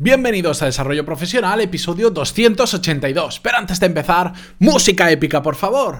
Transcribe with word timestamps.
Bienvenidos 0.00 0.62
a 0.62 0.66
Desarrollo 0.66 1.04
Profesional, 1.04 1.60
episodio 1.60 2.10
282. 2.10 3.40
Pero 3.40 3.58
antes 3.58 3.80
de 3.80 3.86
empezar, 3.86 4.32
música 4.60 5.10
épica, 5.10 5.42
por 5.42 5.56
favor. 5.56 5.98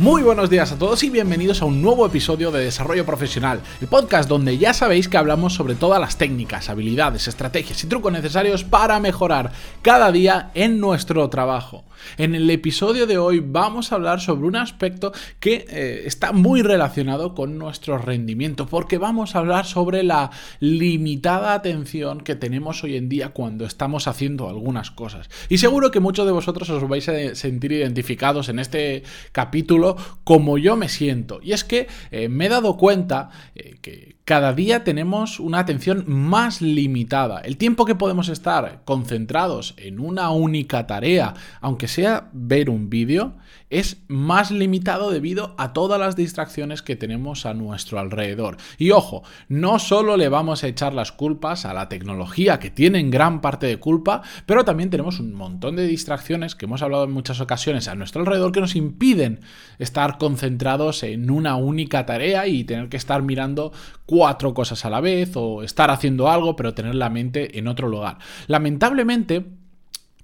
Muy 0.00 0.22
buenos 0.22 0.48
días 0.48 0.72
a 0.72 0.78
todos 0.78 1.02
y 1.02 1.10
bienvenidos 1.10 1.60
a 1.60 1.66
un 1.66 1.82
nuevo 1.82 2.06
episodio 2.06 2.50
de 2.50 2.64
Desarrollo 2.64 3.04
Profesional, 3.04 3.60
el 3.82 3.86
podcast 3.86 4.30
donde 4.30 4.56
ya 4.56 4.72
sabéis 4.72 5.10
que 5.10 5.18
hablamos 5.18 5.52
sobre 5.52 5.74
todas 5.74 6.00
las 6.00 6.16
técnicas, 6.16 6.70
habilidades, 6.70 7.28
estrategias 7.28 7.84
y 7.84 7.86
trucos 7.86 8.10
necesarios 8.10 8.64
para 8.64 8.98
mejorar 8.98 9.52
cada 9.82 10.10
día 10.10 10.52
en 10.54 10.80
nuestro 10.80 11.28
trabajo. 11.28 11.84
En 12.18 12.34
el 12.34 12.48
episodio 12.50 13.06
de 13.06 13.18
hoy 13.18 13.40
vamos 13.40 13.92
a 13.92 13.96
hablar 13.96 14.20
sobre 14.20 14.46
un 14.46 14.56
aspecto 14.56 15.12
que 15.38 15.66
eh, 15.68 16.02
está 16.06 16.32
muy 16.32 16.62
relacionado 16.62 17.34
con 17.34 17.58
nuestro 17.58 17.98
rendimiento, 17.98 18.66
porque 18.66 18.98
vamos 18.98 19.34
a 19.34 19.40
hablar 19.40 19.66
sobre 19.66 20.02
la 20.02 20.30
limitada 20.60 21.54
atención 21.54 22.20
que 22.20 22.34
tenemos 22.34 22.82
hoy 22.84 22.96
en 22.96 23.08
día 23.08 23.30
cuando 23.30 23.64
estamos 23.64 24.06
haciendo 24.06 24.48
algunas 24.48 24.90
cosas. 24.90 25.28
Y 25.48 25.58
seguro 25.58 25.90
que 25.90 26.00
muchos 26.00 26.26
de 26.26 26.32
vosotros 26.32 26.68
os 26.70 26.88
vais 26.88 27.08
a 27.08 27.34
sentir 27.34 27.72
identificados 27.72 28.48
en 28.48 28.58
este 28.58 29.02
capítulo 29.32 29.96
como 30.24 30.58
yo 30.58 30.76
me 30.76 30.88
siento. 30.88 31.40
Y 31.42 31.52
es 31.52 31.64
que 31.64 31.88
eh, 32.10 32.28
me 32.28 32.46
he 32.46 32.48
dado 32.48 32.76
cuenta 32.76 33.30
eh, 33.54 33.76
que 33.80 34.16
cada 34.24 34.52
día 34.52 34.84
tenemos 34.84 35.40
una 35.40 35.58
atención 35.58 36.04
más 36.06 36.62
limitada. 36.62 37.40
El 37.40 37.56
tiempo 37.56 37.84
que 37.84 37.96
podemos 37.96 38.28
estar 38.28 38.82
concentrados 38.84 39.74
en 39.76 39.98
una 39.98 40.30
única 40.30 40.86
tarea, 40.86 41.34
aunque 41.60 41.88
sea 41.90 42.30
ver 42.32 42.70
un 42.70 42.88
vídeo, 42.88 43.36
es 43.68 44.02
más 44.08 44.50
limitado 44.50 45.10
debido 45.10 45.54
a 45.58 45.72
todas 45.72 46.00
las 46.00 46.16
distracciones 46.16 46.82
que 46.82 46.96
tenemos 46.96 47.46
a 47.46 47.54
nuestro 47.54 48.00
alrededor. 48.00 48.56
Y 48.78 48.90
ojo, 48.90 49.22
no 49.48 49.78
solo 49.78 50.16
le 50.16 50.28
vamos 50.28 50.64
a 50.64 50.68
echar 50.68 50.92
las 50.92 51.12
culpas 51.12 51.64
a 51.64 51.74
la 51.74 51.88
tecnología, 51.88 52.58
que 52.58 52.70
tiene 52.70 53.02
gran 53.10 53.40
parte 53.40 53.66
de 53.66 53.78
culpa, 53.78 54.22
pero 54.46 54.64
también 54.64 54.90
tenemos 54.90 55.20
un 55.20 55.34
montón 55.34 55.76
de 55.76 55.86
distracciones 55.86 56.54
que 56.54 56.64
hemos 56.64 56.82
hablado 56.82 57.04
en 57.04 57.12
muchas 57.12 57.40
ocasiones 57.40 57.86
a 57.88 57.94
nuestro 57.94 58.22
alrededor 58.22 58.52
que 58.52 58.60
nos 58.60 58.76
impiden 58.76 59.40
estar 59.78 60.18
concentrados 60.18 61.02
en 61.02 61.30
una 61.30 61.56
única 61.56 62.06
tarea 62.06 62.46
y 62.46 62.64
tener 62.64 62.88
que 62.88 62.96
estar 62.96 63.22
mirando 63.22 63.72
cuatro 64.06 64.54
cosas 64.54 64.84
a 64.84 64.90
la 64.90 65.00
vez 65.00 65.32
o 65.36 65.62
estar 65.62 65.90
haciendo 65.90 66.28
algo 66.28 66.56
pero 66.56 66.74
tener 66.74 66.94
la 66.94 67.10
mente 67.10 67.58
en 67.58 67.68
otro 67.68 67.88
lugar. 67.88 68.18
Lamentablemente, 68.46 69.59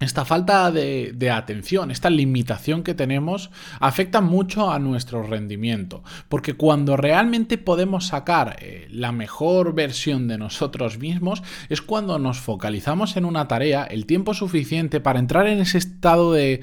esta 0.00 0.24
falta 0.24 0.70
de, 0.70 1.30
atención, 1.30 1.90
esta 1.90 2.10
limitación 2.10 2.82
que 2.82 2.94
tenemos, 2.94 3.50
afecta 3.80 4.20
mucho 4.20 4.70
a 4.70 4.78
nuestro 4.78 5.22
rendimiento, 5.22 6.02
porque 6.28 6.54
cuando 6.54 6.96
realmente 6.96 7.56
podemos 7.56 8.06
sacar 8.06 8.56
eh, 8.60 8.88
la 8.90 9.12
mejor 9.12 9.74
versión 9.74 10.28
de 10.28 10.38
nosotros 10.38 10.98
mismos 10.98 11.42
es 11.68 11.80
cuando 11.80 12.18
nos 12.18 12.38
focalizamos 12.40 13.16
en 13.16 13.24
una 13.24 13.48
tarea 13.48 13.84
el 13.84 14.06
tiempo 14.06 14.34
suficiente 14.34 15.00
para 15.00 15.18
entrar 15.18 15.46
en 15.46 15.60
ese 15.60 15.78
estado 15.78 16.32
de, 16.32 16.60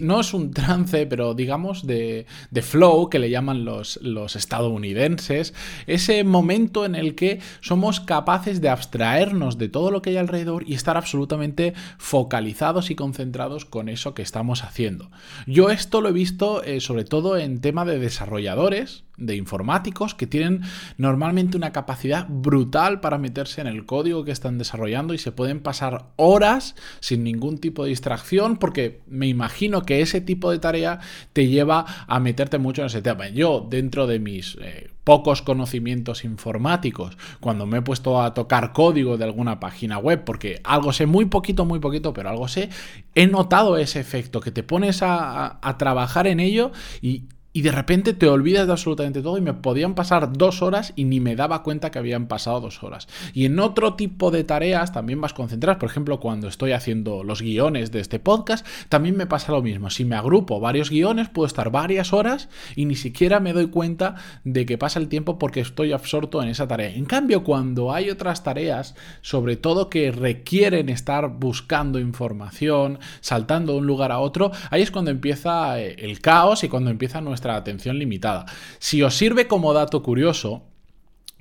no 0.00 0.20
es 0.20 0.32
un 0.34 0.52
trance, 0.52 1.06
pero 1.06 1.34
digamos 1.34 1.86
de, 1.86 2.26
flow, 2.62 3.10
que 3.10 3.18
le 3.18 3.30
llaman 3.30 3.64
los, 3.64 3.98
los 4.02 4.36
estadounidenses, 4.36 5.54
ese 5.86 6.24
momento 6.24 6.84
en 6.84 6.94
el 6.94 7.14
que 7.14 7.40
somos 7.60 8.00
capaces 8.00 8.60
de 8.60 8.68
abstraernos 8.68 9.58
de 9.58 9.68
todo 9.68 9.90
lo 9.90 10.02
que 10.02 10.10
hay 10.10 10.16
alrededor 10.16 10.64
y 10.66 10.74
estar 10.74 10.96
absolutamente 10.96 11.74
focalizados 11.98 12.90
y 12.90 12.94
concentrados 12.94 13.64
con 13.64 13.88
eso 13.88 14.14
que 14.14 14.22
estamos 14.22 14.62
haciendo. 14.64 15.10
Yo 15.46 15.70
esto 15.70 16.00
lo 16.00 16.10
he 16.10 16.12
visto 16.12 16.62
eh, 16.62 16.80
sobre 16.80 17.04
todo 17.04 17.36
en 17.36 17.60
tema 17.60 17.84
de 17.84 17.98
desarrolladores, 17.98 19.04
de 19.16 19.36
informáticos 19.36 20.14
que 20.14 20.26
tienen 20.26 20.62
normalmente 20.96 21.56
una 21.56 21.72
capacidad 21.72 22.26
brutal 22.28 23.00
para 23.00 23.18
meterse 23.18 23.60
en 23.60 23.66
el 23.66 23.84
código 23.84 24.24
que 24.24 24.32
están 24.32 24.58
desarrollando 24.58 25.14
y 25.14 25.18
se 25.18 25.32
pueden 25.32 25.60
pasar 25.60 26.06
horas 26.16 26.74
sin 27.00 27.22
ningún 27.22 27.58
tipo 27.58 27.84
de 27.84 27.90
distracción 27.90 28.56
porque 28.56 29.00
me 29.06 29.28
imagino 29.28 29.82
que 29.82 30.00
ese 30.00 30.20
tipo 30.20 30.50
de 30.50 30.58
tarea 30.58 31.00
te 31.32 31.46
lleva 31.46 31.84
a 32.06 32.20
meterte 32.20 32.58
mucho 32.58 32.82
en 32.82 32.86
ese 32.86 33.02
tema. 33.02 33.28
Yo 33.28 33.66
dentro 33.68 34.06
de 34.06 34.18
mis 34.18 34.56
eh, 34.60 34.90
pocos 35.04 35.42
conocimientos 35.42 36.24
informáticos, 36.24 37.16
cuando 37.40 37.66
me 37.66 37.78
he 37.78 37.82
puesto 37.82 38.22
a 38.22 38.34
tocar 38.34 38.72
código 38.72 39.16
de 39.16 39.24
alguna 39.24 39.60
página 39.60 39.98
web, 39.98 40.24
porque 40.24 40.60
algo 40.64 40.92
sé 40.92 41.06
muy 41.06 41.26
poquito, 41.26 41.64
muy 41.64 41.80
poquito, 41.80 42.12
pero 42.12 42.30
algo 42.30 42.48
sé, 42.48 42.70
he 43.14 43.26
notado 43.26 43.76
ese 43.76 44.00
efecto, 44.00 44.40
que 44.40 44.52
te 44.52 44.62
pones 44.62 45.02
a, 45.02 45.58
a 45.60 45.78
trabajar 45.78 46.26
en 46.26 46.40
ello 46.40 46.72
y 47.00 47.24
y 47.52 47.62
de 47.62 47.72
repente 47.72 48.14
te 48.14 48.28
olvidas 48.28 48.66
de 48.66 48.72
absolutamente 48.72 49.22
todo 49.22 49.36
y 49.36 49.42
me 49.42 49.52
podían 49.54 49.94
pasar 49.94 50.32
dos 50.32 50.62
horas 50.62 50.92
y 50.96 51.04
ni 51.04 51.20
me 51.20 51.36
daba 51.36 51.62
cuenta 51.62 51.90
que 51.90 51.98
habían 51.98 52.26
pasado 52.26 52.60
dos 52.60 52.82
horas. 52.82 53.08
Y 53.34 53.44
en 53.44 53.58
otro 53.58 53.94
tipo 53.94 54.30
de 54.30 54.44
tareas 54.44 54.92
también 54.92 55.20
vas 55.20 55.34
concentradas, 55.34 55.78
por 55.78 55.90
ejemplo, 55.90 56.20
cuando 56.20 56.48
estoy 56.48 56.72
haciendo 56.72 57.24
los 57.24 57.42
guiones 57.42 57.92
de 57.92 58.00
este 58.00 58.18
podcast, 58.18 58.66
también 58.88 59.16
me 59.16 59.26
pasa 59.26 59.52
lo 59.52 59.62
mismo. 59.62 59.90
Si 59.90 60.04
me 60.04 60.16
agrupo 60.16 60.60
varios 60.60 60.90
guiones, 60.90 61.28
puedo 61.28 61.46
estar 61.46 61.70
varias 61.70 62.12
horas 62.12 62.48
y 62.74 62.86
ni 62.86 62.94
siquiera 62.94 63.40
me 63.40 63.52
doy 63.52 63.66
cuenta 63.66 64.16
de 64.44 64.64
que 64.64 64.78
pasa 64.78 64.98
el 64.98 65.08
tiempo 65.08 65.38
porque 65.38 65.60
estoy 65.60 65.92
absorto 65.92 66.42
en 66.42 66.48
esa 66.48 66.66
tarea. 66.68 66.90
En 66.90 67.04
cambio, 67.04 67.44
cuando 67.44 67.92
hay 67.92 68.10
otras 68.10 68.42
tareas, 68.42 68.94
sobre 69.20 69.56
todo 69.56 69.90
que 69.90 70.10
requieren 70.10 70.88
estar 70.88 71.28
buscando 71.28 71.98
información, 71.98 72.98
saltando 73.20 73.72
de 73.72 73.78
un 73.80 73.86
lugar 73.86 74.12
a 74.12 74.20
otro, 74.20 74.52
ahí 74.70 74.82
es 74.82 74.90
cuando 74.90 75.10
empieza 75.10 75.80
eh, 75.80 75.96
el 75.98 76.20
caos 76.20 76.64
y 76.64 76.68
cuando 76.68 76.90
empieza 76.90 77.20
nuestra 77.20 77.41
atención 77.50 77.98
limitada. 77.98 78.46
Si 78.78 79.02
os 79.02 79.14
sirve 79.14 79.46
como 79.46 79.72
dato 79.72 80.02
curioso, 80.02 80.71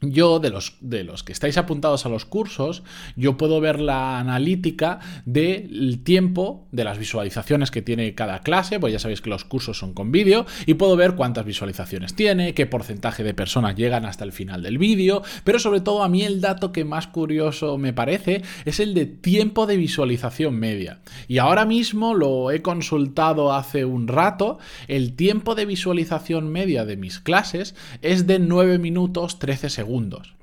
yo, 0.02 0.40
de 0.40 0.50
los, 0.50 0.78
de 0.82 1.04
los 1.04 1.24
que 1.24 1.32
estáis 1.32 1.58
apuntados 1.60 2.08
a 2.08 2.10
los 2.10 2.26
cursos, 2.26 2.82
yo 3.16 3.38
puedo 3.38 3.62
ver 3.62 3.80
la 3.80 4.18
analítica 4.18 5.00
del 5.26 6.00
tiempo 6.04 6.68
de 6.72 6.84
las 6.84 6.98
visualizaciones 6.98 7.70
que 7.70 7.84
tiene 7.84 8.16
cada 8.16 8.40
clase, 8.40 8.80
pues 8.80 8.94
ya 8.94 8.98
sabéis 8.98 9.22
que 9.22 9.30
los 9.30 9.46
cursos 9.46 9.78
son 9.78 9.94
con 9.94 10.12
vídeo, 10.12 10.48
y 10.66 10.74
puedo 10.74 10.96
ver 10.96 11.14
cuántas 11.14 11.46
visualizaciones 11.46 12.16
tiene, 12.16 12.56
qué 12.56 12.66
porcentaje 12.66 13.24
de 13.24 13.36
personas 13.36 13.76
llegan 13.76 14.06
hasta 14.06 14.24
el 14.24 14.32
final 14.32 14.64
del 14.64 14.80
vídeo, 14.80 15.22
pero 15.44 15.60
sobre 15.60 15.82
todo 15.82 16.04
a 16.04 16.10
mí 16.10 16.24
el 16.24 16.42
dato 16.42 16.72
que 16.72 16.84
más 16.84 17.06
curioso 17.06 17.78
me 17.78 17.94
parece 17.94 18.42
es 18.66 18.80
el 18.80 18.96
de 18.96 19.06
tiempo 19.06 19.68
de 19.68 19.78
visualización 19.78 20.56
media. 20.56 21.02
Y 21.28 21.38
ahora 21.38 21.66
mismo 21.66 22.16
lo 22.16 22.50
he 22.50 22.64
consultado 22.64 23.54
hace 23.54 23.86
un 23.86 24.08
rato, 24.08 24.58
el 24.88 25.16
tiempo 25.16 25.54
de 25.54 25.66
visualización 25.66 26.52
media 26.52 26.86
de 26.86 26.98
mis 26.98 27.20
clases 27.20 27.76
es 28.02 28.26
de 28.26 28.40
9 28.40 28.80
minutos 28.80 29.38
13 29.38 29.70
segundos 29.70 29.91
segundos. 29.92 30.36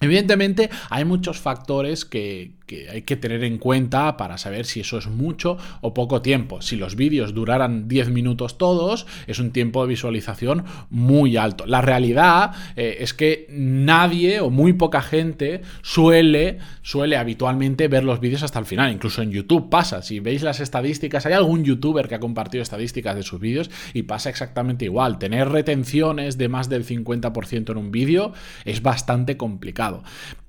Evidentemente 0.00 0.70
hay 0.90 1.04
muchos 1.04 1.38
factores 1.38 2.04
que, 2.04 2.52
hay 2.90 3.02
que 3.02 3.16
tener 3.16 3.44
en 3.44 3.58
cuenta 3.58 4.16
para 4.16 4.38
saber 4.38 4.66
si 4.66 4.80
eso 4.80 4.98
es 4.98 5.06
mucho 5.06 5.56
o 5.80 5.94
poco 5.94 6.22
tiempo. 6.22 6.62
Si 6.62 6.76
los 6.76 6.96
vídeos 6.96 7.34
duraran 7.34 7.88
10 7.88 8.10
minutos 8.10 8.58
todos, 8.58 9.06
es 9.26 9.38
un 9.38 9.52
tiempo 9.52 9.82
de 9.82 9.88
visualización 9.88 10.64
muy 10.90 11.36
alto. 11.36 11.66
La 11.66 11.80
realidad 11.80 12.52
eh, 12.76 12.98
es 13.00 13.14
que 13.14 13.46
nadie 13.50 14.40
o 14.40 14.50
muy 14.50 14.72
poca 14.72 15.02
gente 15.02 15.62
suele, 15.82 16.58
suele 16.82 17.16
habitualmente 17.16 17.88
ver 17.88 18.04
los 18.04 18.20
vídeos 18.20 18.42
hasta 18.42 18.58
el 18.58 18.66
final. 18.66 18.92
Incluso 18.92 19.22
en 19.22 19.30
YouTube 19.30 19.70
pasa. 19.70 20.02
Si 20.02 20.20
veis 20.20 20.42
las 20.42 20.60
estadísticas, 20.60 21.26
hay 21.26 21.34
algún 21.34 21.64
youtuber 21.64 22.08
que 22.08 22.16
ha 22.16 22.20
compartido 22.20 22.62
estadísticas 22.62 23.14
de 23.14 23.22
sus 23.22 23.40
vídeos 23.40 23.70
y 23.94 24.02
pasa 24.02 24.30
exactamente 24.30 24.84
igual. 24.84 25.18
Tener 25.18 25.48
retenciones 25.48 26.38
de 26.38 26.48
más 26.48 26.68
del 26.68 26.84
50% 26.84 27.70
en 27.70 27.76
un 27.76 27.90
vídeo 27.90 28.32
es 28.64 28.82
bastante 28.82 29.36
complicado. 29.36 30.02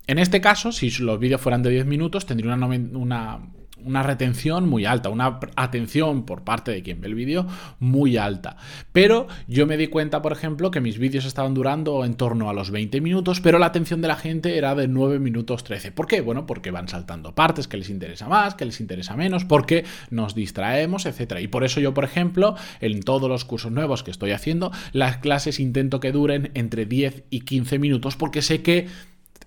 En 0.07 0.19
este 0.19 0.41
caso, 0.41 0.71
si 0.71 0.89
los 1.03 1.19
vídeos 1.19 1.41
fueran 1.41 1.63
de 1.63 1.69
10 1.69 1.85
minutos, 1.85 2.25
tendría 2.25 2.53
una, 2.53 2.65
una 2.65 3.39
una 3.83 4.03
retención 4.03 4.67
muy 4.67 4.85
alta, 4.85 5.09
una 5.09 5.39
atención 5.55 6.25
por 6.25 6.43
parte 6.43 6.71
de 6.71 6.83
quien 6.83 6.99
ve 7.01 7.07
el 7.07 7.15
vídeo 7.15 7.47
muy 7.79 8.17
alta. 8.17 8.57
Pero 8.91 9.27
yo 9.47 9.65
me 9.65 9.77
di 9.77 9.87
cuenta, 9.87 10.21
por 10.21 10.31
ejemplo, 10.33 10.71
que 10.71 10.81
mis 10.81 10.97
vídeos 10.97 11.25
estaban 11.25 11.53
durando 11.53 12.03
en 12.03 12.15
torno 12.15 12.49
a 12.49 12.53
los 12.53 12.71
20 12.71 13.01
minutos, 13.01 13.39
pero 13.41 13.59
la 13.59 13.67
atención 13.67 14.01
de 14.01 14.07
la 14.07 14.15
gente 14.15 14.57
era 14.57 14.75
de 14.75 14.87
9 14.87 15.19
minutos 15.19 15.63
13. 15.63 15.91
¿Por 15.91 16.07
qué? 16.07 16.21
Bueno, 16.21 16.45
porque 16.45 16.71
van 16.71 16.87
saltando 16.87 17.35
partes 17.35 17.67
que 17.67 17.77
les 17.77 17.89
interesa 17.89 18.27
más, 18.27 18.55
que 18.55 18.65
les 18.65 18.79
interesa 18.79 19.15
menos, 19.15 19.45
porque 19.45 19.85
nos 20.09 20.35
distraemos, 20.35 21.05
etc. 21.05 21.39
Y 21.41 21.47
por 21.47 21.63
eso 21.63 21.79
yo, 21.79 21.93
por 21.93 22.03
ejemplo, 22.03 22.55
en 22.81 23.01
todos 23.01 23.29
los 23.29 23.45
cursos 23.45 23.71
nuevos 23.71 24.03
que 24.03 24.11
estoy 24.11 24.31
haciendo, 24.31 24.71
las 24.91 25.17
clases 25.17 25.59
intento 25.59 25.99
que 25.99 26.11
duren 26.11 26.51
entre 26.55 26.85
10 26.85 27.23
y 27.29 27.41
15 27.41 27.79
minutos, 27.79 28.15
porque 28.15 28.41
sé 28.41 28.61
que 28.61 28.87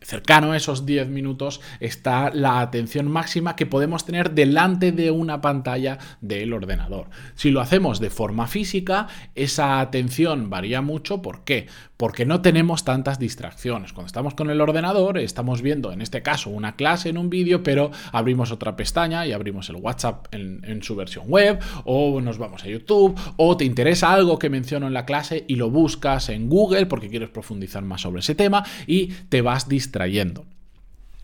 cercano 0.02 0.52
a 0.52 0.56
esos 0.56 0.86
10 0.86 1.08
minutos 1.08 1.60
está 1.78 2.30
la 2.30 2.60
atención 2.60 3.10
máxima 3.10 3.56
que 3.56 3.66
podemos 3.66 4.04
tener 4.04 4.32
delante 4.32 4.92
de 4.92 5.10
una 5.10 5.40
pantalla 5.40 5.98
del 6.20 6.52
ordenador. 6.52 7.10
Si 7.34 7.50
lo 7.50 7.60
hacemos 7.60 8.00
de 8.00 8.10
forma 8.10 8.46
física, 8.46 9.08
esa 9.34 9.80
atención 9.80 10.50
varía 10.50 10.80
mucho. 10.80 11.22
¿Por 11.22 11.44
qué? 11.44 11.66
Porque 11.96 12.24
no 12.24 12.40
tenemos 12.40 12.84
tantas 12.84 13.18
distracciones. 13.18 13.92
Cuando 13.92 14.06
estamos 14.06 14.34
con 14.34 14.50
el 14.50 14.60
ordenador, 14.60 15.18
estamos 15.18 15.60
viendo, 15.60 15.92
en 15.92 16.00
este 16.00 16.22
caso, 16.22 16.50
una 16.50 16.76
clase 16.76 17.10
en 17.10 17.18
un 17.18 17.28
vídeo, 17.28 17.62
pero 17.62 17.90
abrimos 18.12 18.52
otra 18.52 18.76
pestaña 18.76 19.26
y 19.26 19.32
abrimos 19.32 19.68
el 19.68 19.76
WhatsApp 19.76 20.26
en, 20.32 20.80
su 20.82 20.96
versión 20.96 21.26
web, 21.28 21.60
o 21.84 22.22
nos 22.22 22.38
vamos 22.38 22.64
a 22.64 22.68
YouTube, 22.68 23.18
o 23.36 23.56
te 23.56 23.66
interesa 23.66 24.12
algo 24.12 24.38
que 24.38 24.48
menciono 24.48 24.86
en 24.86 24.94
la 24.94 25.04
clase 25.04 25.44
y 25.46 25.56
lo 25.56 25.68
buscas 25.68 26.30
en 26.30 26.48
Google 26.48 26.86
porque 26.86 27.10
quieres 27.10 27.28
profundizar 27.28 27.82
más 27.82 28.00
sobre 28.00 28.20
ese 28.20 28.34
tema 28.34 28.64
y 28.86 29.08
te 29.28 29.42
vas 29.42 29.68
distrayendo 29.68 29.89
trayendo. 29.90 30.46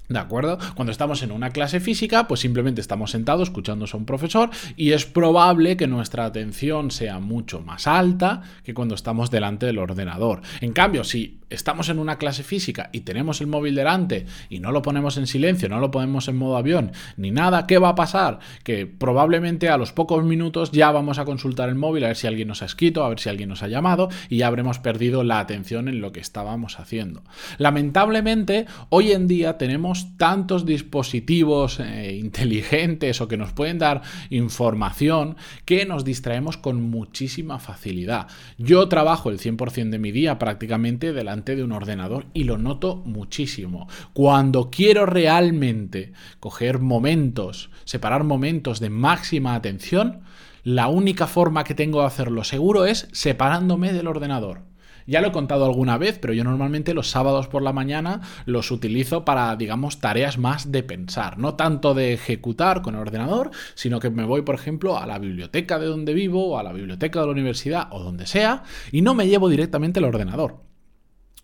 ¿De 0.08 0.20
acuerdo? 0.20 0.58
Cuando 0.76 0.92
estamos 0.92 1.22
en 1.22 1.32
una 1.32 1.50
clase 1.50 1.80
física, 1.80 2.28
pues 2.28 2.40
simplemente 2.40 2.80
estamos 2.80 3.10
sentados 3.10 3.48
escuchando 3.48 3.86
a 3.92 3.96
un 3.96 4.06
profesor 4.06 4.50
y 4.76 4.92
es 4.92 5.04
probable 5.04 5.76
que 5.76 5.88
nuestra 5.88 6.24
atención 6.24 6.92
sea 6.92 7.18
mucho 7.18 7.60
más 7.60 7.88
alta 7.88 8.42
que 8.62 8.72
cuando 8.72 8.94
estamos 8.94 9.32
delante 9.32 9.66
del 9.66 9.78
ordenador. 9.78 10.42
En 10.60 10.72
cambio, 10.72 11.02
si 11.02 11.40
estamos 11.50 11.88
en 11.88 11.98
una 11.98 12.18
clase 12.18 12.42
física 12.42 12.90
y 12.92 13.00
tenemos 13.00 13.40
el 13.40 13.46
móvil 13.46 13.74
delante 13.74 14.26
y 14.48 14.60
no 14.60 14.72
lo 14.72 14.82
ponemos 14.82 15.16
en 15.16 15.26
silencio, 15.26 15.68
no 15.68 15.78
lo 15.78 15.90
ponemos 15.90 16.28
en 16.28 16.36
modo 16.36 16.56
avión, 16.56 16.92
ni 17.16 17.30
nada, 17.30 17.66
¿qué 17.66 17.78
va 17.78 17.90
a 17.90 17.94
pasar? 17.94 18.40
Que 18.64 18.86
probablemente 18.86 19.68
a 19.68 19.76
los 19.76 19.92
pocos 19.92 20.24
minutos 20.24 20.72
ya 20.72 20.90
vamos 20.90 21.18
a 21.18 21.24
consultar 21.24 21.68
el 21.68 21.74
móvil 21.74 22.04
a 22.04 22.08
ver 22.08 22.16
si 22.16 22.26
alguien 22.26 22.48
nos 22.48 22.62
ha 22.62 22.66
escrito, 22.66 23.04
a 23.04 23.08
ver 23.08 23.20
si 23.20 23.28
alguien 23.28 23.48
nos 23.48 23.62
ha 23.62 23.68
llamado 23.68 24.08
y 24.28 24.38
ya 24.38 24.46
habremos 24.46 24.78
perdido 24.78 25.22
la 25.24 25.38
atención 25.38 25.88
en 25.88 26.00
lo 26.00 26.12
que 26.12 26.20
estábamos 26.20 26.80
haciendo. 26.80 27.22
Lamentablemente, 27.58 28.66
hoy 28.88 29.12
en 29.12 29.28
día 29.28 29.58
tenemos 29.58 30.16
tantos 30.16 30.66
dispositivos 30.66 31.80
eh, 31.80 32.16
inteligentes 32.16 33.20
o 33.20 33.28
que 33.28 33.36
nos 33.36 33.52
pueden 33.52 33.78
dar 33.78 34.02
información 34.30 35.36
que 35.64 35.86
nos 35.86 36.04
distraemos 36.04 36.56
con 36.56 36.82
muchísima 36.82 37.58
facilidad. 37.58 38.28
Yo 38.58 38.88
trabajo 38.88 39.30
el 39.30 39.38
100% 39.38 39.90
de 39.90 39.98
mi 39.98 40.12
día 40.12 40.38
prácticamente 40.38 41.12
de 41.12 41.24
de 41.44 41.62
un 41.62 41.72
ordenador 41.72 42.26
y 42.32 42.44
lo 42.44 42.58
noto 42.58 42.96
muchísimo. 43.04 43.88
Cuando 44.12 44.70
quiero 44.70 45.06
realmente 45.06 46.12
coger 46.40 46.78
momentos, 46.78 47.70
separar 47.84 48.24
momentos 48.24 48.80
de 48.80 48.90
máxima 48.90 49.54
atención, 49.54 50.22
la 50.64 50.88
única 50.88 51.26
forma 51.26 51.64
que 51.64 51.74
tengo 51.74 52.00
de 52.00 52.06
hacerlo 52.06 52.42
seguro 52.42 52.86
es 52.86 53.08
separándome 53.12 53.92
del 53.92 54.08
ordenador. 54.08 54.62
Ya 55.06 55.20
lo 55.20 55.28
he 55.28 55.32
contado 55.32 55.64
alguna 55.64 55.98
vez, 55.98 56.18
pero 56.18 56.32
yo 56.32 56.42
normalmente 56.42 56.92
los 56.92 57.08
sábados 57.08 57.46
por 57.46 57.62
la 57.62 57.72
mañana 57.72 58.22
los 58.44 58.72
utilizo 58.72 59.24
para, 59.24 59.54
digamos, 59.54 60.00
tareas 60.00 60.36
más 60.36 60.72
de 60.72 60.82
pensar, 60.82 61.38
no 61.38 61.54
tanto 61.54 61.94
de 61.94 62.12
ejecutar 62.12 62.82
con 62.82 62.96
el 62.96 63.02
ordenador, 63.02 63.52
sino 63.74 64.00
que 64.00 64.10
me 64.10 64.24
voy, 64.24 64.42
por 64.42 64.56
ejemplo, 64.56 64.98
a 64.98 65.06
la 65.06 65.20
biblioteca 65.20 65.78
de 65.78 65.86
donde 65.86 66.12
vivo, 66.12 66.58
a 66.58 66.64
la 66.64 66.72
biblioteca 66.72 67.20
de 67.20 67.26
la 67.26 67.32
universidad 67.32 67.86
o 67.92 68.02
donde 68.02 68.26
sea, 68.26 68.64
y 68.90 69.02
no 69.02 69.14
me 69.14 69.28
llevo 69.28 69.48
directamente 69.48 70.00
el 70.00 70.06
ordenador. 70.06 70.66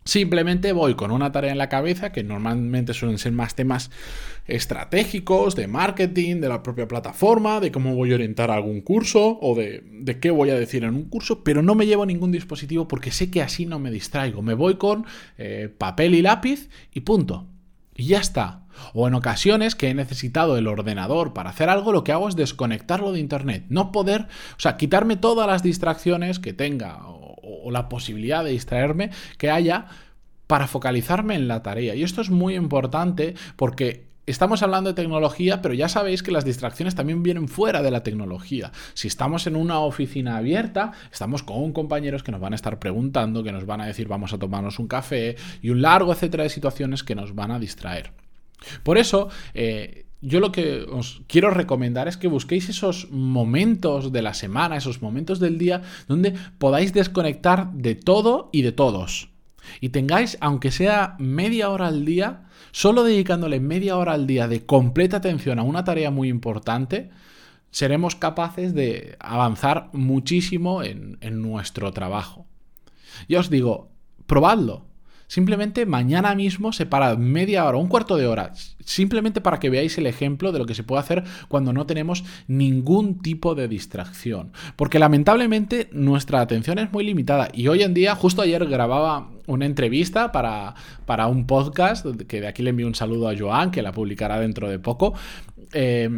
Simplemente 0.05 0.73
voy 0.73 0.95
con 0.95 1.13
una 1.13 1.31
tarea 1.31 1.53
en 1.53 1.59
la 1.59 1.69
cabeza, 1.69 2.11
que 2.11 2.25
normalmente 2.25 2.93
suelen 2.93 3.19
ser 3.19 3.33
más 3.33 3.55
temas 3.55 3.91
estratégicos, 4.47 5.55
de 5.55 5.69
marketing, 5.69 6.41
de 6.41 6.49
la 6.49 6.63
propia 6.63 6.89
plataforma, 6.89 7.61
de 7.61 7.71
cómo 7.71 7.95
voy 7.95 8.11
a 8.11 8.17
orientar 8.17 8.51
algún 8.51 8.81
curso 8.81 9.39
o 9.41 9.55
de, 9.55 10.19
qué 10.21 10.31
voy 10.31 10.51
a 10.51 10.57
decir 10.57 10.83
en 10.83 10.95
un 10.95 11.05
curso, 11.05 11.45
pero 11.45 11.63
no 11.63 11.77
me 11.77 11.87
llevo 11.87 12.05
ningún 12.05 12.33
dispositivo 12.33 12.89
porque 12.89 13.13
sé 13.13 13.31
que 13.31 13.43
así 13.43 13.65
no 13.65 13.79
me 13.79 13.93
distraigo. 13.93 14.43
Me 14.43 14.55
voy 14.55 14.75
con 14.75 15.07
eh, 15.39 15.73
papel 15.77 16.15
y 16.17 16.23
lápiz 16.23 16.69
y 16.93 17.01
punto. 17.01 17.47
Y 17.95 18.07
ya 18.07 18.19
está. 18.19 18.63
O 18.95 19.07
en 19.07 19.15
ocasiones 19.15 19.75
que 19.75 19.91
he 19.91 19.95
necesitado 19.95 20.57
el 20.57 20.67
ordenador 20.67 21.35
para 21.35 21.51
hacer 21.51 21.69
algo, 21.69 21.93
lo 21.93 22.05
que 22.05 22.13
hago 22.13 22.29
es 22.29 22.37
desconectarlo 22.37 23.13
de 23.13 23.21
internet. 23.21 23.67
No 23.69 23.93
poder, 23.93 24.23
o 24.57 24.61
sea, 24.61 24.77
quitarme 24.77 25.17
todas 25.17 25.47
las 25.47 25.63
distracciones 25.63 26.39
que 26.39 26.53
tenga 26.53 27.07
o, 27.43 27.71
la 27.71 27.89
posibilidad 27.89 28.45
de 28.45 28.51
distraerme 28.51 29.11
que 29.39 29.51
haya 29.51 29.87
para 30.47 30.67
focalizarme 30.67 31.35
en 31.35 31.49
la 31.49 31.63
tarea. 31.63 31.95
Y 31.95 32.03
esto 32.03 32.21
es 32.21 32.31
muy 32.31 32.55
importante 32.55 33.35
porque 33.57 34.13
Estamos 34.25 34.63
hablando 34.63 34.91
de 34.91 34.95
tecnología, 34.95 35.61
pero 35.63 35.75
ya 35.75 35.89
sabéis 35.89 36.23
que 36.23 36.31
las 36.31 36.45
distracciones 36.45 36.95
también 36.95 37.25
vienen 37.25 37.49
fuera 37.49 37.83
de 37.83 37.91
la 37.91 38.05
tecnología. 38.05 38.71
Si 38.95 39.09
estamos 39.09 39.49
en 39.49 39.57
una 39.57 39.81
oficina 39.81 40.37
abierta, 40.37 40.93
estamos 41.11 41.43
con 41.43 41.73
compañeros 41.73 42.23
que 42.23 42.31
nos 42.31 42.41
van 42.41 42.53
a 42.53 42.57
estar 42.57 42.79
preguntando, 42.79 43.43
que 43.43 43.51
nos 43.51 43.67
van 43.67 43.81
a 43.81 43.87
decir 43.87 44.07
vamos 44.07 44.33
a 44.33 44.39
tomarnos 44.39 44.79
un 44.79 44.87
café 44.87 45.35
y 45.61 45.71
un 45.71 45.83
largo 45.83 46.13
etcétera 46.13 46.45
de 46.45 46.51
situaciones 46.51 47.03
que 47.03 47.17
nos 47.17 47.35
van 47.35 47.51
a 47.51 47.59
distraer. 47.59 48.13
Por 48.85 48.97
eso, 48.97 49.29
eh, 49.55 50.07
yo 50.23 50.41
lo 50.41 50.53
que 50.53 50.87
os 50.89 51.23
quiero 51.27 51.51
recomendar 51.51 52.09
es 52.09 52.17
que 52.17 52.29
busquéis 52.29 52.69
esos 52.69 53.11
momentos 53.11 54.13
de 54.13 54.23
la 54.23 54.35
semana, 54.35 54.77
esos 54.77 55.03
momentos 55.03 55.41
del 55.41 55.59
día, 55.59 55.83
donde 56.07 56.35
podáis 56.59 56.93
desconectar 56.93 57.73
de 57.73 57.97
todo 57.97 58.49
y 58.53 58.63
de 58.63 58.73
todos. 58.73 59.29
Y 59.81 59.91
tengáis, 59.91 60.39
aunque 60.41 60.71
sea 60.71 61.17
media 61.19 61.71
hora 61.71 61.89
al 61.89 62.05
día, 62.05 62.45
solo 62.71 63.03
dedicándole 63.03 63.61
media 63.61 63.97
hora 63.97 64.13
al 64.13 64.27
día 64.27 64.49
de 64.49 64.65
completa 64.65 65.19
atención 65.19 65.59
a 65.59 65.65
una 65.65 65.85
tarea 65.85 66.11
muy 66.11 66.29
importante, 66.29 67.11
seremos 67.73 68.15
capaces 68.15 68.75
de 68.75 69.17
avanzar 69.19 69.91
muchísimo 69.93 70.83
en, 70.85 71.19
nuestro 71.43 71.93
trabajo. 71.93 72.47
Ya 73.29 73.41
os 73.41 73.51
digo, 73.51 73.91
probadlo. 74.27 74.87
Simplemente 75.33 75.87
mañana 75.87 76.35
mismo 76.35 76.75
separa 76.75 77.17
media 77.17 77.65
hora, 77.65 77.79
un 77.79 77.89
cuarto 77.89 78.19
de 78.19 78.27
hora, 78.27 78.53
simplemente 78.85 79.41
para 79.41 79.59
que 79.59 79.71
veáis 79.71 79.97
el 79.97 80.07
ejemplo 80.07 80.53
de 80.53 80.59
lo 80.59 80.67
que 80.67 80.75
se 80.75 80.83
puede 80.83 81.01
hacer 81.01 81.25
cuando 81.49 81.73
no 81.73 81.87
tenemos 81.87 82.23
ningún 82.49 83.23
tipo 83.23 83.55
de 83.55 83.67
distracción. 83.67 84.53
Porque 84.77 84.99
lamentablemente 84.99 85.89
nuestra 85.91 86.43
atención 86.43 86.79
es 86.79 86.93
muy 86.93 87.05
limitada 87.05 87.49
y 87.55 87.69
hoy 87.69 87.83
en 87.83 87.95
día, 87.95 88.15
justo 88.15 88.43
ayer 88.43 88.67
grababa 88.67 89.31
una 89.47 89.65
entrevista 89.65 90.33
para, 90.33 90.75
para 91.07 91.29
un 91.29 91.47
podcast, 91.47 92.05
que 92.29 92.43
de 92.43 92.49
aquí 92.49 92.63
le 92.63 92.69
envío 92.69 92.87
un 92.87 92.95
saludo 92.95 93.31
a 93.31 93.35
Joan, 93.35 93.71
que 93.71 93.81
la 93.81 93.93
publicará 93.93 94.39
dentro 94.39 94.69
de 94.69 94.81
poco. 94.81 95.15
Eh, 95.73 96.11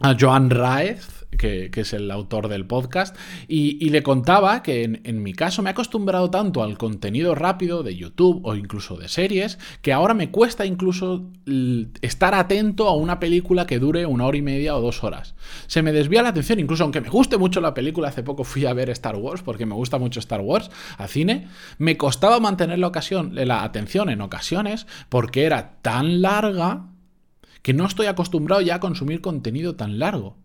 a 0.00 0.16
Joan 0.18 0.50
Raez, 0.50 1.26
que, 1.36 1.70
es 1.74 1.92
el 1.92 2.10
autor 2.10 2.48
del 2.48 2.66
podcast, 2.66 3.16
y, 3.46 3.90
le 3.90 4.02
contaba 4.02 4.62
que 4.62 4.84
en, 4.84 5.22
mi 5.22 5.32
caso 5.32 5.62
me 5.62 5.70
he 5.70 5.72
acostumbrado 5.72 6.30
tanto 6.30 6.62
al 6.62 6.78
contenido 6.78 7.34
rápido 7.34 7.82
de 7.82 7.96
YouTube 7.96 8.40
o 8.44 8.54
incluso 8.54 8.96
de 8.96 9.08
series, 9.08 9.58
que 9.82 9.92
ahora 9.92 10.14
me 10.14 10.30
cuesta 10.30 10.66
incluso 10.66 11.30
estar 12.00 12.34
atento 12.34 12.88
a 12.88 12.94
una 12.94 13.18
película 13.18 13.66
que 13.66 13.78
dure 13.78 14.06
una 14.06 14.26
hora 14.26 14.36
y 14.36 14.42
media 14.42 14.76
o 14.76 14.80
dos 14.80 15.04
horas. 15.04 15.34
Se 15.66 15.82
me 15.82 15.92
desvía 15.92 16.22
la 16.22 16.30
atención, 16.30 16.60
incluso 16.60 16.84
aunque 16.84 17.00
me 17.00 17.08
guste 17.08 17.38
mucho 17.38 17.60
la 17.60 17.74
película, 17.74 18.08
hace 18.08 18.22
poco 18.22 18.44
fui 18.44 18.66
a 18.66 18.72
ver 18.72 18.90
Star 18.90 19.16
Wars, 19.16 19.42
porque 19.42 19.66
me 19.66 19.74
gusta 19.74 19.98
mucho 19.98 20.20
Star 20.20 20.40
Wars, 20.40 20.70
a 20.96 21.08
cine, 21.08 21.48
me 21.78 21.96
costaba 21.96 22.40
mantener 22.40 22.78
la, 22.78 22.86
ocasión, 22.86 23.32
la 23.34 23.64
atención 23.64 24.10
en 24.10 24.20
ocasiones 24.20 24.86
porque 25.08 25.44
era 25.44 25.78
tan 25.82 26.22
larga 26.22 26.86
que 27.62 27.74
no 27.74 27.86
estoy 27.86 28.06
acostumbrado 28.06 28.60
ya 28.62 28.76
a 28.76 28.80
consumir 28.80 29.20
contenido 29.20 29.76
tan 29.76 29.98
largo. 29.98 30.36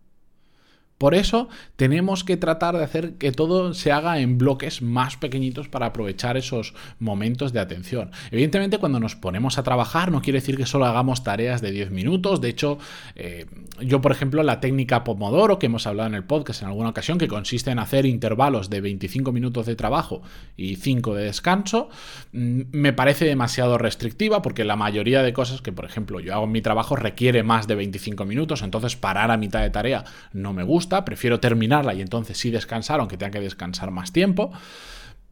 Por 0.97 1.15
eso 1.15 1.49
tenemos 1.75 2.23
que 2.23 2.37
tratar 2.37 2.77
de 2.77 2.83
hacer 2.83 3.15
que 3.15 3.31
todo 3.31 3.73
se 3.73 3.91
haga 3.91 4.19
en 4.19 4.37
bloques 4.37 4.81
más 4.81 5.17
pequeñitos 5.17 5.67
para 5.67 5.87
aprovechar 5.87 6.37
esos 6.37 6.73
momentos 6.99 7.51
de 7.51 7.59
atención. 7.59 8.11
Evidentemente 8.31 8.77
cuando 8.77 8.99
nos 8.99 9.15
ponemos 9.15 9.57
a 9.57 9.63
trabajar 9.63 10.11
no 10.11 10.21
quiere 10.21 10.39
decir 10.39 10.55
que 10.55 10.65
solo 10.65 10.85
hagamos 10.85 11.23
tareas 11.23 11.61
de 11.61 11.71
10 11.71 11.91
minutos. 11.91 12.39
De 12.39 12.49
hecho, 12.49 12.77
eh, 13.15 13.47
yo 13.81 14.01
por 14.01 14.11
ejemplo 14.11 14.43
la 14.43 14.61
técnica 14.61 15.03
Pomodoro 15.03 15.59
que 15.59 15.65
hemos 15.65 15.87
hablado 15.87 16.07
en 16.07 16.15
el 16.15 16.23
podcast 16.23 16.61
en 16.61 16.69
alguna 16.69 16.89
ocasión, 16.89 17.17
que 17.17 17.27
consiste 17.27 17.71
en 17.71 17.79
hacer 17.79 18.05
intervalos 18.05 18.69
de 18.69 18.79
25 18.79 19.31
minutos 19.31 19.65
de 19.65 19.75
trabajo 19.75 20.21
y 20.55 20.75
5 20.77 21.15
de 21.15 21.25
descanso, 21.25 21.89
mm, 22.31 22.61
me 22.71 22.93
parece 22.93 23.25
demasiado 23.25 23.77
restrictiva 23.77 24.41
porque 24.41 24.63
la 24.63 24.75
mayoría 24.75 25.21
de 25.21 25.33
cosas 25.33 25.61
que 25.61 25.73
por 25.73 25.85
ejemplo 25.85 26.19
yo 26.19 26.33
hago 26.33 26.45
en 26.45 26.51
mi 26.51 26.61
trabajo 26.61 26.95
requiere 26.95 27.43
más 27.43 27.67
de 27.67 27.75
25 27.75 28.25
minutos, 28.25 28.61
entonces 28.61 28.95
parar 28.95 29.31
a 29.31 29.37
mitad 29.37 29.61
de 29.61 29.69
tarea 29.69 30.05
no 30.31 30.53
me 30.53 30.63
gusta 30.63 30.82
prefiero 30.87 31.39
terminarla 31.39 31.93
y 31.93 32.01
entonces 32.01 32.37
sí 32.37 32.51
descansar, 32.51 32.99
aunque 32.99 33.17
tenga 33.17 33.31
que 33.31 33.39
descansar 33.41 33.91
más 33.91 34.11
tiempo. 34.11 34.51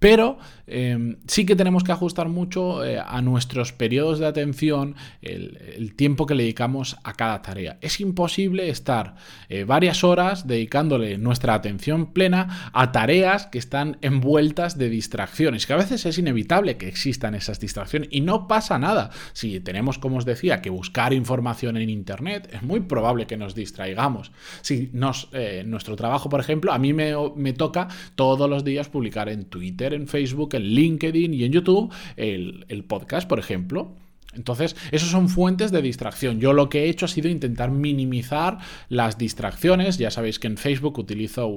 Pero 0.02 0.40
em, 0.66 1.18
sí 1.28 1.46
que 1.46 1.56
tenemos 1.56 1.84
que 1.84 1.92
ajustar 1.92 2.28
mucho 2.28 2.84
eh, 2.84 2.98
a 3.00 3.22
nuestros 3.22 3.72
periodos 3.72 4.18
de 4.18 4.26
atención 4.26 4.96
el, 5.22 5.94
tiempo 5.96 6.26
que 6.26 6.34
le 6.34 6.42
dedicamos 6.42 6.98
a 7.04 7.14
cada 7.14 7.44
tarea. 7.44 7.78
Es 7.82 8.00
imposible 8.00 8.70
estar 8.70 9.14
eh, 9.48 9.64
varias 9.64 10.04
horas 10.04 10.48
dedicándole 10.48 11.20
nuestra 11.20 11.54
atención 11.54 12.14
plena 12.14 12.72
a 12.74 12.92
tareas 12.92 13.46
que 13.46 13.60
están 13.60 14.00
envueltas 14.02 14.76
de 14.76 14.90
distracciones, 14.90 15.68
que 15.68 15.74
a 15.74 15.78
veces 15.78 16.04
es 16.08 16.18
inevitable 16.18 16.78
que 16.78 16.88
existan 16.88 17.36
esas 17.36 17.60
distracciones 17.60 18.10
y 18.12 18.22
no 18.22 18.48
pasa 18.48 18.80
nada. 18.80 19.12
Si 19.34 19.60
tenemos, 19.60 20.00
como 20.00 20.18
os 20.18 20.26
decía, 20.26 20.64
que 20.64 20.72
buscar 20.72 21.14
información 21.14 21.78
en 21.78 21.92
Internet, 21.92 22.50
es 22.52 22.64
muy 22.64 22.80
probable 22.80 23.28
que 23.28 23.38
nos 23.38 23.54
distraigamos. 23.54 24.32
Si 24.64 24.90
eh, 25.34 25.64
nuestro 25.68 25.96
trabajo, 25.96 26.28
por 26.28 26.40
ejemplo, 26.40 26.74
a 26.74 26.80
mí 26.80 26.92
me 26.92 27.54
toca 27.54 27.88
todos 28.16 28.50
los 28.50 28.64
días 28.64 28.90
publicar 28.90 29.30
en 29.30 29.46
Twitter, 29.46 29.91
en 29.94 30.08
Facebook, 30.08 30.56
en 30.56 30.64
LinkedIn 30.64 31.34
y 31.34 31.44
en 31.44 31.52
YouTube 31.52 31.94
el, 32.18 32.86
podcast, 32.88 33.28
por 33.28 33.40
ejemplo. 33.40 33.96
Entonces, 34.34 34.78
esos 34.92 35.10
son 35.10 35.28
fuentes 35.28 35.72
de 35.72 35.82
distracción. 35.82 36.40
Yo 36.40 36.54
lo 36.54 36.70
que 36.70 36.86
he 36.86 36.90
hecho 36.90 37.06
ha 37.06 37.10
sido 37.10 37.28
intentar 37.28 37.70
minimizar 37.70 38.60
las 38.88 39.18
distracciones. 39.18 39.98
Ya 39.98 40.10
sabéis 40.10 40.40
que 40.40 40.48
en 40.48 40.58
Facebook 40.58 40.98
utilizo 41.00 41.48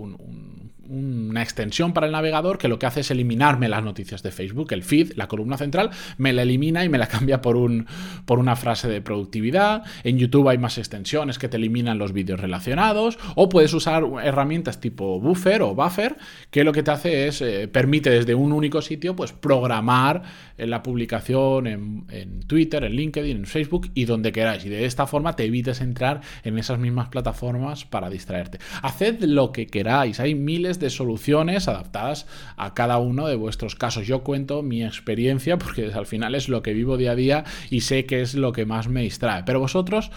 una 0.88 1.42
extensión 1.42 1.92
para 1.92 2.06
el 2.06 2.12
navegador 2.12 2.58
que 2.58 2.68
lo 2.68 2.78
que 2.78 2.86
hace 2.86 3.00
es 3.00 3.10
eliminarme 3.10 3.68
las 3.68 3.82
noticias 3.82 4.22
de 4.22 4.30
Facebook. 4.30 4.72
El 4.72 4.82
feed, 4.82 5.12
la 5.16 5.28
columna 5.28 5.56
central, 5.56 5.90
me 6.18 6.32
la 6.32 6.42
elimina 6.42 6.84
y 6.84 6.88
me 6.88 6.98
la 6.98 7.06
cambia 7.14 7.40
por, 7.40 7.56
un, 7.56 7.86
por 8.24 8.38
una 8.38 8.56
frase 8.56 8.88
de 8.88 9.00
productividad. 9.00 9.84
En 10.02 10.18
YouTube 10.18 10.48
hay 10.48 10.58
más 10.58 10.78
extensiones 10.78 11.38
que 11.38 11.48
te 11.48 11.56
eliminan 11.56 11.98
los 11.98 12.12
vídeos 12.12 12.40
relacionados. 12.40 13.18
O 13.34 13.48
puedes 13.48 13.72
usar 13.74 14.04
herramientas 14.22 14.80
tipo 14.80 15.20
Buffer 15.20 15.62
o 15.62 15.74
Buffer, 15.74 16.16
que 16.50 16.64
lo 16.64 16.72
que 16.72 16.82
te 16.82 16.90
hace 16.90 17.28
es, 17.28 17.40
eh, 17.40 17.68
permite 17.68 18.10
desde 18.10 18.34
un 18.34 18.52
único 18.52 18.82
sitio, 18.82 19.16
pues 19.16 19.32
programar 19.32 20.22
eh, 20.56 20.66
la 20.66 20.82
publicación 20.82 21.66
en, 21.66 22.04
en 22.10 22.40
Twitter 22.40 22.84
en 22.84 22.92
LinkedIn, 22.92 23.36
en 23.36 23.46
Facebook 23.46 23.90
y 23.94 24.04
donde 24.04 24.32
queráis. 24.32 24.64
Y 24.64 24.68
de 24.68 24.84
esta 24.84 25.06
forma 25.06 25.36
te 25.36 25.44
evites 25.44 25.80
entrar 25.80 26.20
en 26.42 26.58
esas 26.58 26.78
mismas 26.78 27.08
plataformas 27.08 27.84
para 27.84 28.10
distraerte. 28.10 28.58
Haced 28.82 29.22
lo 29.24 29.52
que 29.52 29.66
queráis. 29.66 30.20
Hay 30.20 30.34
miles 30.34 30.73
de 30.80 30.90
soluciones 30.90 31.68
adaptadas 31.68 32.26
a 32.56 32.74
cada 32.74 32.98
uno 32.98 33.26
de 33.26 33.36
vuestros 33.36 33.74
casos. 33.74 34.06
Yo 34.06 34.22
cuento 34.22 34.62
mi 34.62 34.84
experiencia 34.84 35.58
porque 35.58 35.92
al 35.92 36.06
final 36.06 36.34
es 36.34 36.48
lo 36.48 36.62
que 36.62 36.72
vivo 36.72 36.96
día 36.96 37.12
a 37.12 37.16
día 37.16 37.44
y 37.70 37.82
sé 37.82 38.06
que 38.06 38.22
es 38.22 38.34
lo 38.34 38.52
que 38.52 38.66
más 38.66 38.88
me 38.88 39.02
distrae. 39.02 39.44
Pero 39.44 39.60
vosotros 39.60 40.10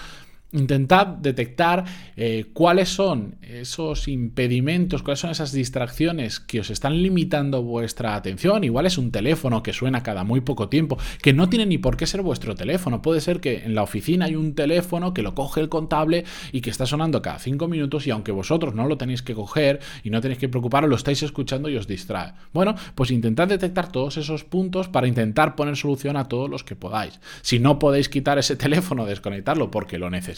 Intentad 0.54 1.08
detectar 1.08 1.84
eh, 2.16 2.46
cuáles 2.54 2.88
son 2.88 3.36
esos 3.42 4.08
impedimentos, 4.08 5.04
cuáles 5.04 5.20
son 5.20 5.30
esas 5.30 5.52
distracciones 5.52 6.40
que 6.40 6.62
os 6.62 6.70
están 6.70 7.04
limitando 7.04 7.64
vuestra 7.64 8.16
atención. 8.16 8.64
Igual 8.64 8.86
es 8.86 8.98
un 8.98 9.12
teléfono 9.12 9.62
que 9.62 9.74
suena 9.74 10.04
cada 10.04 10.24
muy 10.24 10.40
poco 10.40 10.70
tiempo, 10.70 10.98
que 11.22 11.34
no 11.34 11.50
tiene 11.50 11.66
ni 11.66 11.78
por 11.78 11.98
qué 11.98 12.08
ser 12.08 12.22
vuestro 12.22 12.56
teléfono. 12.56 13.02
Puede 13.02 13.20
ser 13.20 13.42
que 13.42 13.66
en 13.66 13.76
la 13.76 13.84
oficina 13.84 14.24
hay 14.24 14.38
un 14.38 14.56
teléfono 14.56 15.14
que 15.14 15.22
lo 15.22 15.36
coge 15.36 15.60
el 15.60 15.68
contable 15.68 16.24
y 16.54 16.62
que 16.62 16.70
está 16.70 16.86
sonando 16.86 17.22
cada 17.22 17.40
cinco 17.40 17.68
minutos 17.68 18.08
y 18.08 18.12
aunque 18.12 18.32
vosotros 18.32 18.74
no 18.74 18.88
lo 18.88 18.98
tenéis 18.98 19.22
que 19.24 19.36
coger 19.36 19.82
y 20.02 20.12
no 20.12 20.22
tenéis 20.22 20.40
que 20.40 20.48
preocuparos, 20.48 20.90
lo 20.90 20.96
estáis 20.96 21.24
escuchando 21.24 21.68
y 21.68 21.76
os 21.76 21.88
distrae. 21.88 22.32
Bueno, 22.54 22.76
pues 22.96 23.12
intentad 23.12 23.50
detectar 23.50 23.92
todos 23.92 24.16
esos 24.16 24.46
puntos 24.46 24.88
para 24.88 25.08
intentar 25.08 25.58
poner 25.58 25.76
solución 25.76 26.16
a 26.16 26.30
todos 26.30 26.50
los 26.50 26.64
que 26.64 26.78
podáis. 26.78 27.20
Si 27.42 27.60
no 27.60 27.80
podéis 27.80 28.08
quitar 28.08 28.40
ese 28.40 28.56
teléfono, 28.68 29.06
desconectarlo 29.06 29.70
porque 29.70 30.00
lo 30.00 30.10
necesitáis, 30.10 30.37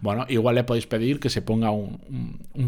bueno, 0.00 0.26
igual 0.28 0.54
le 0.54 0.64
podéis 0.64 0.86
pedir 0.86 1.20
que 1.20 1.30
se 1.30 1.42
ponga 1.42 1.70
un, 1.70 1.98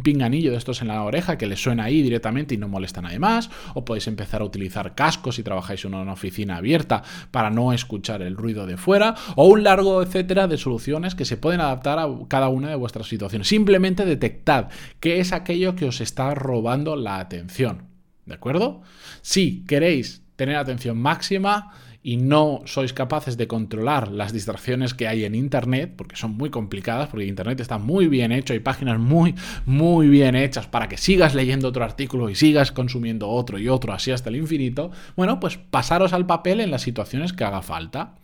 pinganillo 0.02 0.50
de 0.50 0.56
estos 0.56 0.82
en 0.82 0.88
la 0.88 1.02
oreja 1.02 1.38
que 1.38 1.46
le 1.46 1.56
suena 1.56 1.84
ahí 1.84 2.02
directamente 2.02 2.54
y 2.54 2.58
no 2.58 2.68
molesta 2.68 3.00
a 3.00 3.04
nadie 3.04 3.18
más, 3.18 3.50
o 3.74 3.84
podéis 3.84 4.06
empezar 4.06 4.42
a 4.42 4.44
utilizar 4.44 4.94
cascos 4.94 5.36
si 5.36 5.42
trabajáis 5.42 5.84
en 5.84 5.94
una 5.94 6.12
oficina 6.12 6.56
abierta 6.56 7.02
para 7.30 7.50
no 7.50 7.72
escuchar 7.72 8.22
el 8.22 8.36
ruido 8.36 8.66
de 8.66 8.76
fuera, 8.76 9.14
o 9.36 9.46
un 9.46 9.62
largo 9.62 10.02
etcétera 10.02 10.46
de 10.48 10.58
soluciones 10.58 11.14
que 11.14 11.24
se 11.24 11.36
pueden 11.36 11.60
adaptar 11.60 11.98
a 11.98 12.08
cada 12.28 12.48
una 12.48 12.68
de 12.68 12.76
vuestras 12.76 13.08
situaciones. 13.08 13.48
Simplemente 13.48 14.04
detectad 14.04 14.68
qué 15.00 15.20
es 15.20 15.32
aquello 15.32 15.76
que 15.76 15.86
os 15.86 16.00
está 16.00 16.34
robando 16.34 16.96
la 16.96 17.18
atención. 17.18 17.84
¿De 18.24 18.34
acuerdo? 18.34 18.82
Si 19.22 19.64
queréis 19.66 20.22
tener 20.34 20.56
atención 20.56 20.98
máxima, 20.98 21.72
y 22.06 22.18
no 22.18 22.60
sois 22.66 22.92
capaces 22.92 23.36
de 23.36 23.48
controlar 23.48 24.12
las 24.12 24.32
distracciones 24.32 24.94
que 24.94 25.08
hay 25.08 25.24
en 25.24 25.34
Internet, 25.34 25.94
porque 25.96 26.14
son 26.14 26.36
muy 26.36 26.50
complicadas, 26.50 27.08
porque 27.08 27.26
Internet 27.26 27.58
está 27.58 27.78
muy 27.78 28.06
bien 28.06 28.30
hecho, 28.30 28.52
hay 28.52 28.60
páginas 28.60 29.00
muy, 29.00 29.34
muy 29.64 30.06
bien 30.06 30.36
hechas 30.36 30.68
para 30.68 30.88
que 30.88 30.98
sigas 30.98 31.34
leyendo 31.34 31.66
otro 31.66 31.82
artículo 31.82 32.30
y 32.30 32.36
sigas 32.36 32.70
consumiendo 32.70 33.28
otro 33.28 33.58
y 33.58 33.68
otro, 33.68 33.92
así 33.92 34.12
hasta 34.12 34.28
el 34.28 34.36
infinito, 34.36 34.92
bueno, 35.16 35.40
pues 35.40 35.56
pasaros 35.56 36.12
al 36.12 36.26
papel 36.26 36.60
en 36.60 36.70
las 36.70 36.82
situaciones 36.82 37.32
que 37.32 37.42
haga 37.42 37.60
falta. 37.60 38.14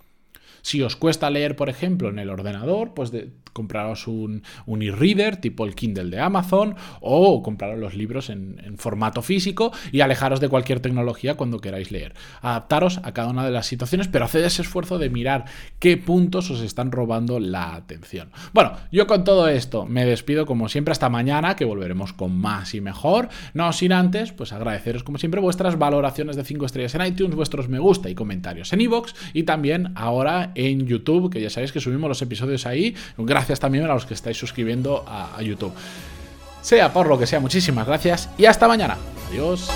Si 0.63 0.83
os 0.83 0.97
cuesta 0.97 1.31
leer, 1.31 1.57
por 1.57 1.69
ejemplo, 1.69 2.09
en 2.09 2.19
el 2.19 2.31
ordenador, 2.31 2.95
pues 2.95 3.11
de, 3.11 3.31
compraros 3.53 4.07
un, 4.07 4.43
e-reader 4.67 5.37
tipo 5.37 5.65
el 5.65 5.75
Kindle 5.75 6.11
de 6.11 6.21
Amazon 6.21 6.77
o 7.01 7.43
compraros 7.43 7.79
los 7.79 7.95
libros 7.95 8.31
en, 8.31 8.53
formato 8.79 9.23
físico 9.23 9.73
y 9.93 10.01
alejaros 10.01 10.41
de 10.41 10.49
cualquier 10.49 10.81
tecnología 10.81 11.37
cuando 11.37 11.61
queráis 11.61 11.91
leer. 11.91 12.15
Adaptaros 12.41 13.01
a 13.03 13.13
cada 13.13 13.29
una 13.29 13.45
de 13.45 13.51
las 13.51 13.67
situaciones, 13.67 14.09
pero 14.09 14.25
haced 14.25 14.45
ese 14.45 14.63
esfuerzo 14.63 14.99
de 14.99 15.11
mirar 15.11 15.45
qué 15.79 15.97
puntos 15.97 16.51
os 16.51 16.61
están 16.61 16.91
robando 16.91 17.39
la 17.39 17.75
atención. 17.75 18.31
Bueno, 18.53 18.73
yo 18.91 19.07
con 19.07 19.25
todo 19.25 19.49
esto 19.49 19.85
me 19.85 20.07
despido 20.07 20.47
como 20.47 20.69
siempre 20.69 20.93
hasta 20.93 21.09
mañana, 21.11 21.55
que 21.55 21.65
volveremos 21.65 22.13
con 22.13 22.37
más 22.37 22.75
y 22.75 22.81
mejor. 22.81 23.29
No 23.55 23.73
sin 23.73 23.93
antes, 23.93 24.33
pues 24.33 24.53
agradeceros 24.53 25.03
como 25.03 25.19
siempre 25.19 25.41
vuestras 25.41 25.79
valoraciones 25.79 26.37
de 26.37 26.45
5 26.45 26.67
estrellas 26.67 26.95
en 26.95 27.07
iTunes, 27.07 27.37
vuestros 27.37 27.69
me 27.69 27.79
gusta 27.79 28.09
y 28.09 28.15
comentarios 28.15 28.73
en 28.73 28.81
iVoox 28.81 29.13
y 29.35 29.43
también 29.43 29.93
ahora 29.95 30.52
en 30.55 30.87
YouTube, 30.87 31.31
que 31.31 31.41
ya 31.41 31.51
sabéis 31.51 31.73
que 31.73 31.81
subimos 31.81 32.09
los 32.09 32.23
episodios 32.23 32.67
ahí. 32.67 32.95
Gracias 33.17 33.61
también 33.61 33.85
a 33.85 33.89
los 33.89 34.07
que 34.07 34.15
estáis 34.15 34.37
suscribiendo 34.37 35.05
a, 35.07 35.37
a 35.37 35.43
YouTube. 35.43 35.73
Sea 36.61 36.93
por 36.93 37.09
lo 37.09 37.19
que 37.19 37.27
sea, 37.27 37.41
muchísimas 37.41 37.87
gracias 37.87 38.31
y 38.39 38.45
hasta 38.45 38.69
mañana. 38.69 38.97
Adiós. 39.29 39.69